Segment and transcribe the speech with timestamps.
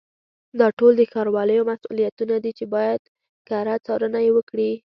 [0.59, 3.01] دا ټول د ښاروالیو مسؤلیتونه دي چې باید
[3.47, 4.71] کره څارنه یې وکړي.